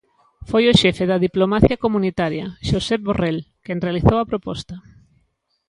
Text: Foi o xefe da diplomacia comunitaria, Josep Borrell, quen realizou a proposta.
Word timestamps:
Foi 0.49 0.63
o 0.71 0.77
xefe 0.81 1.03
da 1.11 1.23
diplomacia 1.27 1.81
comunitaria, 1.85 2.45
Josep 2.67 2.99
Borrell, 3.07 3.39
quen 3.65 3.83
realizou 3.85 4.17
a 4.19 4.29
proposta. 4.31 4.75